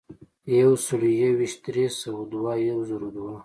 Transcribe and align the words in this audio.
یو 0.59 0.71
سلو 0.85 1.09
یو 1.21 1.31
ویشت، 1.39 1.59
درې 1.65 1.85
سوه 2.01 2.21
دوه، 2.31 2.53
یو 2.69 2.79
زرو 2.89 3.09
دوه. 3.15 3.35